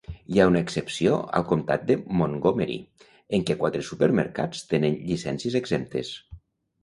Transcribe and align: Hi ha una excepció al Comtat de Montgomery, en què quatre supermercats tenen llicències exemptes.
Hi 0.35 0.39
ha 0.41 0.45
una 0.51 0.59
excepció 0.65 1.17
al 1.39 1.43
Comtat 1.49 1.83
de 1.89 1.97
Montgomery, 2.21 2.77
en 3.39 3.45
què 3.49 3.57
quatre 3.59 3.83
supermercats 3.89 4.63
tenen 4.73 4.97
llicències 5.11 5.59
exemptes. 5.61 6.11